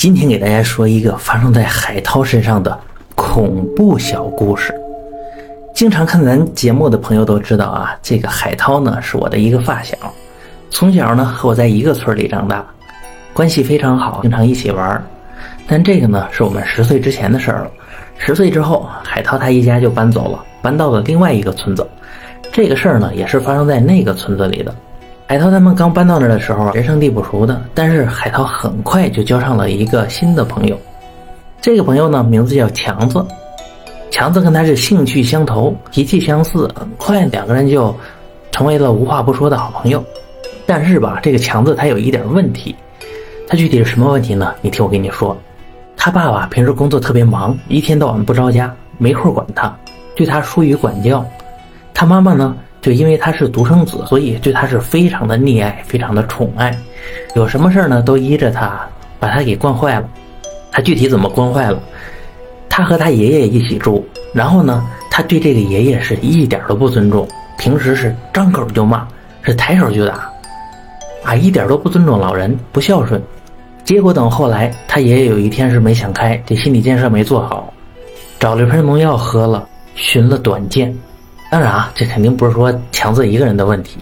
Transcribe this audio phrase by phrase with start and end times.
[0.00, 2.80] 今天给大家说一个发生在海涛身上的
[3.14, 4.74] 恐怖小故事。
[5.74, 9.94] 经常看咱节目的朋友都知道啊，这个海涛呢是我的一个发小，
[10.70, 12.64] 从小呢和我在一个村里长大，
[13.34, 15.04] 关系非常好，经常一起玩。
[15.66, 17.70] 但这个呢是我们十岁之前的事儿了。
[18.16, 21.86] 十岁之后，海涛他一家就搬走了，搬到了另外一个村子。
[22.50, 24.74] 这个事儿呢也是发生在那个村子里的。
[25.30, 30.76] 海涛他们刚搬到那儿的时候，人生地不熟的，但是海涛很快就交上了一个新的朋友。
[31.60, 33.24] 这个朋友呢，名字叫强子。
[34.10, 37.94] 强子跟他是兴趣相投，脾气相似，很快两个人就
[38.50, 40.04] 成为了无话不说的好朋友。
[40.66, 42.74] 但是吧，这个强子他有一点问题，
[43.46, 44.52] 他具体是什么问题呢？
[44.60, 45.36] 你听我跟你说，
[45.96, 49.72] 他爸爸平时工作特别忙，一天到晚不着家，没空管他，
[50.16, 51.24] 对他疏于管教。
[51.94, 52.56] 他妈妈呢？
[52.80, 56.74] 就因为他是独生子，所以对他是非常的溺爱，非常的宠爱，
[57.34, 58.88] 有什么事儿呢都依着他，
[59.18, 60.08] 把他给惯坏了。
[60.72, 61.78] 他具体怎么惯坏了？
[62.68, 69.06] 他和他爷爷一起住，然后呢，他对这个爷爷是一点都不尊重，平时是张口就骂，
[69.42, 70.30] 是抬手就打，
[71.24, 73.20] 啊，一点都不尊重老人，不孝顺。
[73.84, 77.74] 结果等后来，他爷爷有一天是没想开，这心理建设没做好，
[78.38, 80.96] 找了瓶农药喝了，寻了短见。
[81.50, 83.98] 当然啊，这肯定不是说强子一个人的问题。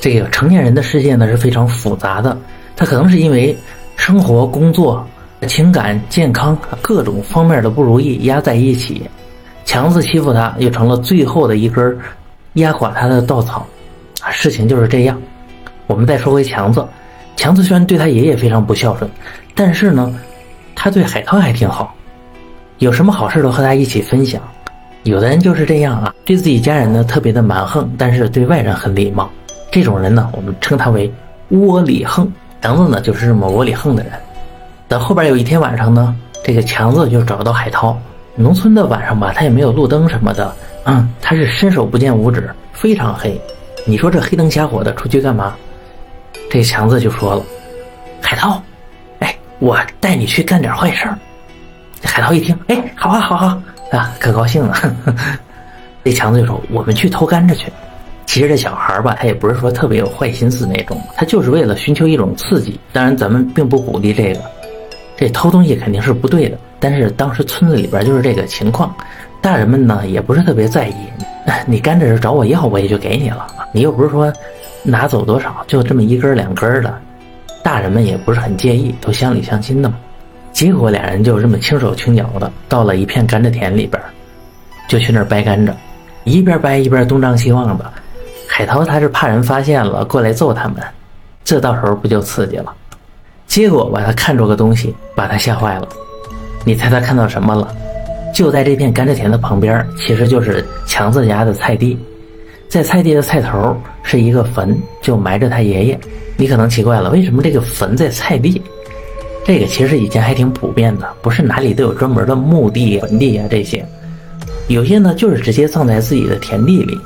[0.00, 2.36] 这个成年人的世界呢是非常复杂的，
[2.74, 3.54] 他可能是因为
[3.96, 5.06] 生活、工作、
[5.46, 9.02] 情感、健康各种方面的不如意压在一起，
[9.66, 11.98] 强子欺负他，又成了最后的一根
[12.54, 13.66] 压垮他的稻草。
[14.22, 15.20] 啊，事情就是这样。
[15.86, 16.82] 我们再说回强子，
[17.36, 19.10] 强子虽然对他爷爷非常不孝顺，
[19.54, 20.18] 但是呢，
[20.74, 21.94] 他对海涛还挺好，
[22.78, 24.40] 有什么好事都和他一起分享。
[25.04, 29.30] 有的人就是这样啊，对自己家人呢特别的蛮横，但是对外人很礼貌。
[29.70, 31.12] 这种人呢，我们称他为
[31.48, 32.30] 窝里横。
[32.60, 34.12] 强子呢就是这么窝里横的人。
[34.86, 37.98] 等后边有一天晚上呢，这个强子就找到海涛。
[38.36, 43.40] 农村的晚上吧，他也没有路灯什么的，嗯，他是伸手不见五指，非常黑。
[43.86, 45.54] 你说这黑灯瞎火的出去干嘛？
[46.50, 47.42] 这强子就说了
[48.20, 48.60] ：“海涛，
[49.20, 51.18] 哎，我带你去干点坏事儿。”
[52.02, 53.62] 海涛一听，哎，好啊，好啊。
[53.90, 54.74] 啊，可高兴了！
[56.04, 57.70] 这强子就说：“我们去偷甘蔗去。”
[58.24, 62.78] 其实这小孩吧，他也不是说特别有坏心思那种，他就是为了寻求一种刺激。
[62.92, 64.40] 当然，咱们并不鼓励这个，
[65.16, 66.56] 这偷东西肯定是不对的。
[66.78, 68.94] 但是当时村子里边就是这个情况，
[69.42, 70.94] 大人们呢也不是特别在意。
[71.66, 73.46] 你甘蔗是找我要，我也就给你了。
[73.72, 74.32] 你又不是说
[74.84, 76.96] 拿走多少，就这么一根两根的，
[77.62, 79.96] 大人们也不是很介意，都乡里乡亲的嘛。
[80.52, 84.00] 结果俩人就这么轻手轻脚的到了一片甘蔗田里边，
[84.88, 85.72] 就去那儿掰甘蔗，
[86.24, 87.92] 一边掰一边东张西望的。
[88.46, 90.76] 海涛他是怕人发现了过来揍他们，
[91.44, 92.72] 这到时候不就刺激了？
[93.46, 95.88] 结果吧，他看着个东西，把他吓坏了。
[96.64, 97.74] 你猜他看到什么了？
[98.34, 101.98] 就在这片甘蔗田的旁边，其实就是强子家的菜地，
[102.68, 105.98] 在菜地的菜头是一个坟，就埋着他爷爷。
[106.36, 108.60] 你可能奇怪了，为什么这个坟在菜地？
[109.50, 113.84] 这个其实以前还挺普遍的，不是哪里都有专门的墓地、坟地啊这些，
[114.68, 116.96] 有些呢就是直接葬在自己的田地里，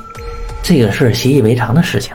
[0.61, 2.13] 这个是习以为常的事情。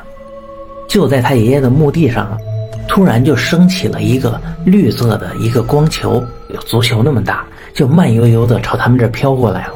[0.87, 2.39] 就在他爷爷的墓地上，
[2.87, 9.73] 突然就升起了一个绿色的一个光球，有足球那么大，就慢悠悠的朝他们这飘过来了。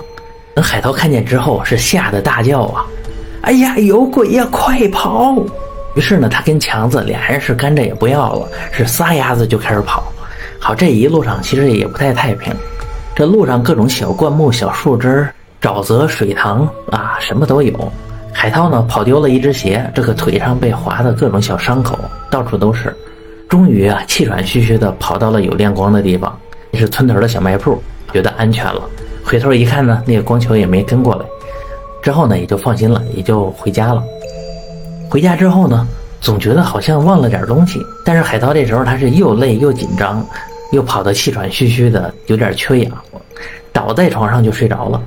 [0.54, 2.86] 等海涛看见之后，是吓得大叫啊
[3.42, 5.36] ：“哎呀，有鬼呀，快跑！”
[5.97, 10.12] 于是呢，他跟强子俩人是甘蔗也不要了，是撒丫子就开始跑。
[10.67, 12.51] 好，这一路上其实也不太太平，
[13.15, 15.29] 这路上各种小灌木、小树枝、
[15.61, 17.93] 沼泽、水塘啊，什么都有。
[18.33, 21.99] 海涛呢跑丢了一只鞋，这个腿上被划的各种小伤口，
[22.31, 22.97] 到处都是。
[23.47, 26.35] 终于啊，气喘吁吁的跑到了有亮光的地方，
[26.71, 27.79] 那是村头的小卖铺，
[28.11, 28.81] 觉得安全了。
[29.23, 31.27] 回头一看呢，那个光球也没跟过来。
[32.01, 34.03] 之后呢，也就放心了，也就回家了。
[35.11, 35.87] 回家之后呢，
[36.23, 40.27] 总觉得好像忘了点东西，但是海涛这时候他是又累又紧张。
[40.73, 42.93] 又跑得气喘吁吁的，有点缺氧，
[43.72, 45.03] 倒在床上就睡着了。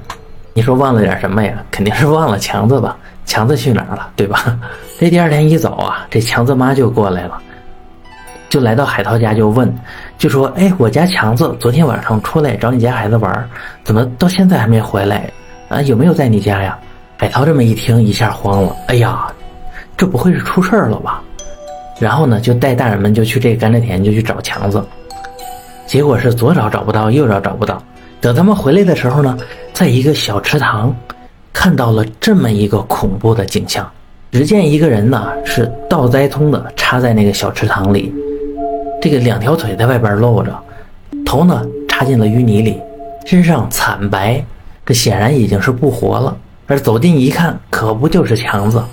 [0.54, 1.64] 你说忘了点什么呀？
[1.70, 2.98] 肯定是忘了强子吧？
[3.26, 4.58] 强子去哪儿了，对吧？
[5.00, 7.38] 这第二天一早啊，这强子妈就过来了，
[8.50, 9.72] 就来到海涛家就问，
[10.18, 13.50] 就说：“哎，我家强子昨天晚上出来找你家孩子玩，
[13.84, 15.30] 怎么到现在还没回来？
[15.68, 16.78] 啊，有没有在你家呀？”
[17.20, 19.28] 海涛这么一听，一下慌了，哎呀，
[19.98, 21.22] 这不会是出事儿了吧？
[22.00, 24.84] 然后呢，就带大人们就去这甘蔗田就去找强子。
[25.88, 27.82] 结果是左找找不到，右找找不到。
[28.20, 29.38] 等他们回来的时候呢，
[29.74, 30.94] 在一个小池塘，
[31.54, 33.90] 看到了这么一个恐怖的景象。
[34.30, 38.14] 只见一个人呢是倒栽葱的插在那个小池塘里，
[39.02, 40.54] 这个两条腿在外边露着，
[41.26, 42.82] 头呢插进了淤泥里，
[43.26, 44.44] 身上惨白，
[44.86, 46.36] 这显然已经是不活了。
[46.68, 48.84] 而走近一看，可不就是强子？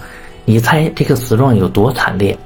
[0.44, 2.38] 你猜这个死状有多惨烈？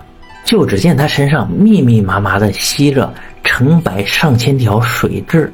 [0.49, 3.13] 就只见他身上密密麻麻的吸着
[3.45, 5.47] 成百上千条水蛭。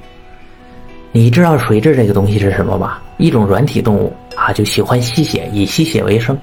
[1.11, 3.03] 你知道水蛭这个东西是什么吧？
[3.17, 6.39] 一种软体动物啊，就喜欢吸血，以吸血为生。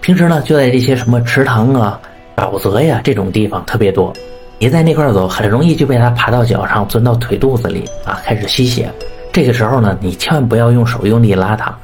[0.00, 2.00] 平时呢，就在这些什么池塘啊、
[2.34, 4.10] 沼泽呀这种地方特别多。
[4.58, 8.90] 你在那块走，很容易就被它爬到脚上，钻到腿肚子里啊，开始吸血。
[9.34, 11.78] 这个时候呢，你千万不要用手用力拉它，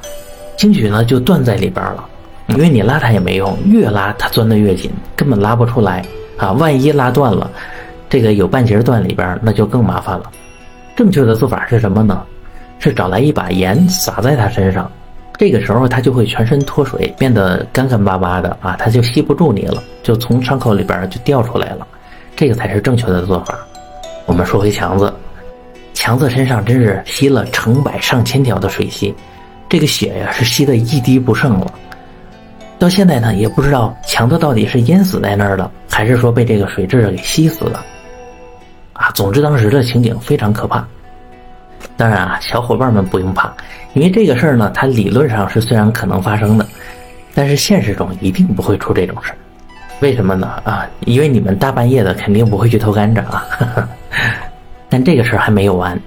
[0.57, 2.08] 兴许呢就断在里边了。
[2.49, 6.03] 因为你拉它也没用，越拉它钻得越紧，根本拉不出来
[6.37, 6.51] 啊！
[6.53, 7.49] 万一拉断了，
[8.09, 10.23] 这个有半截断里边，那就更麻烦了。
[10.95, 12.23] 正确的做法是什么呢？
[12.79, 14.89] 是找来一把盐撒在它身上，
[15.37, 21.87] 这个时候它就会全身脱水，变得干干巴巴的啊，它就吸不住你了，就从伤口里边就掉出来了。
[22.35, 23.53] 这个才是正确的做法。
[24.25, 25.13] 我们说回强子，
[25.93, 29.13] 强子身上真是吸了成百上千条的水吸，
[29.67, 31.73] 这个血呀是吸的一滴不剩了。
[32.79, 37.85] 到现在呢，也不知道强子到底是淹死在那儿了，还是说被这个水蛭给吸死了。
[38.93, 40.87] 啊，总之当时的情景非常可怕。
[41.97, 43.53] 当然啊，小伙伴们不用怕，
[43.93, 46.65] 因为这个事儿呢，它理论上是虽然可能发生的，
[47.33, 49.37] 但是现实中一定不会出这种事儿。
[49.99, 50.47] 为什么呢？
[50.63, 53.45] 啊，因为你们大半夜的肯定不会去偷甘蔗啊。
[54.87, 55.99] 但这个事儿还没有完，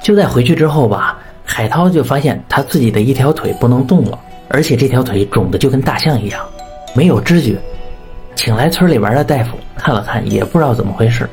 [0.00, 4.18] 就在回去之后吧，海涛就发现他自己的一条腿不能动了。
[4.48, 6.40] 而且这条腿肿的就跟大象一样，
[6.94, 7.56] 没有知觉。
[8.34, 11.28] 请来村里边的大夫看了看，也不知道怎么回事。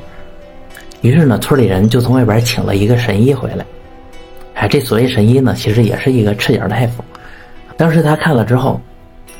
[1.02, 3.64] 于是呢，村里人就从外边请了一个神医回来。
[4.54, 7.04] 哎，这所谓神医呢，其实也是一个赤脚大夫。
[7.76, 8.80] 当时他看了之后，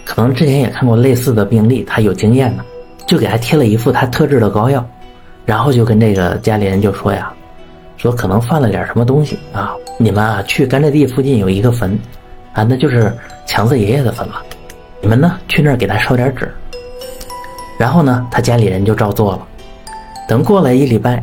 [0.04, 2.62] 可能之前也看过类似的病例，他有经验呢，
[3.06, 4.86] 就给他贴了一副他特制的膏药，
[5.46, 7.32] 然后就跟这个家里人就说呀，
[7.96, 11.98] 说可能犯了点什么东西啊，你们啊去甘蔗地附近有一个坟。
[12.54, 13.12] 啊，那就是
[13.46, 14.42] 强子爷爷的坟了。
[15.00, 16.50] 你们呢，去那儿给他烧点纸。
[17.78, 19.46] 然后呢，他家里人就照做了。
[20.28, 21.22] 等过了一礼拜，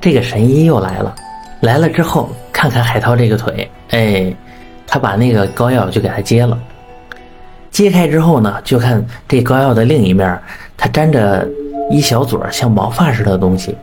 [0.00, 1.14] 这个神医又来了。
[1.60, 4.32] 来了之后，看看海涛这个腿，哎，
[4.86, 6.58] 他把那个膏药就给他揭了。
[7.70, 10.38] 揭开之后呢，就看这膏药的另一面，
[10.76, 11.46] 它粘着
[11.90, 13.76] 一小撮像毛发似的东西，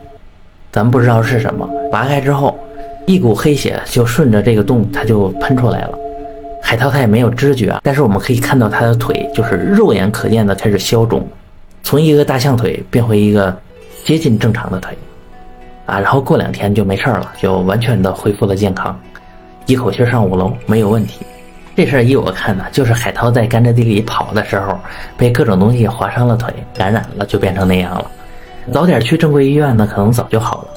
[0.72, 1.68] 咱不知道是什么。
[1.92, 2.58] 拔开之后，
[3.06, 5.97] 一股黑血就顺着这个洞，它就喷出来了。
[6.68, 11.26] 海涛他也没有知觉，但是我们可以看到他的腿就是肉眼可见的开始消肿，
[11.82, 13.58] 从一个大象腿变回一个
[14.04, 14.92] 接近正常的腿，
[15.86, 18.94] 啊，然后过两天就没事了，就完全的恢复了健康，
[19.64, 21.24] 一口气上五楼没有问题。
[21.74, 24.78] 这事儿依我看呢，就是海涛在甘蔗地里跑的时候
[25.16, 28.10] 被各种东西划伤了腿，感染了就变成那样了。
[28.74, 30.68] 早点去正规医院呢，可能早就好了。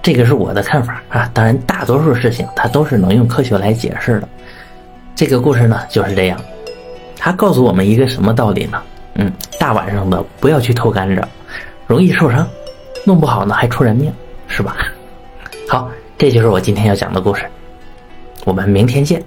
[0.00, 4.28] 这个是我的看法啊，当然大多数事情它都是能用科学来解释的。
[5.18, 6.40] 这个故事呢就是这样，
[7.16, 8.80] 它告诉我们一个什么道理呢？
[9.16, 11.20] 嗯，大晚上的不要去偷甘蔗，
[11.88, 12.48] 容易受伤，
[13.04, 14.12] 弄不好呢还出人命，
[14.46, 14.76] 是吧？
[15.68, 17.44] 好，这就是我今天要讲的故事，
[18.44, 19.20] 我们明天见。